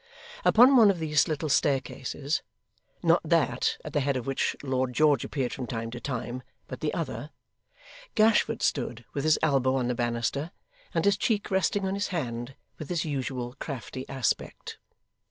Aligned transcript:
Upon 0.43 0.75
one 0.77 0.89
of 0.89 0.97
these 0.97 1.27
little 1.27 1.47
staircases 1.47 2.41
not 3.03 3.21
that 3.23 3.77
at 3.85 3.93
the 3.93 3.99
head 3.99 4.17
of 4.17 4.25
which 4.25 4.55
Lord 4.63 4.93
George 4.93 5.23
appeared 5.23 5.53
from 5.53 5.67
time 5.67 5.91
to 5.91 5.99
time, 5.99 6.41
but 6.67 6.79
the 6.79 6.91
other 6.91 7.29
Gashford 8.15 8.63
stood 8.63 9.05
with 9.13 9.23
his 9.25 9.37
elbow 9.43 9.75
on 9.75 9.89
the 9.89 9.93
bannister, 9.93 10.49
and 10.95 11.05
his 11.05 11.17
cheek 11.17 11.51
resting 11.51 11.85
on 11.85 11.93
his 11.93 12.07
hand, 12.07 12.55
with 12.79 12.89
his 12.89 13.05
usual 13.05 13.55
crafty 13.59 14.09
aspect. 14.09 14.79